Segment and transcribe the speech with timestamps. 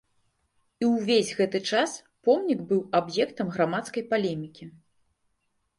[0.83, 1.91] І ўвесь гэты час
[2.29, 4.65] помнік быў аб'ектам грамадскай палемікі.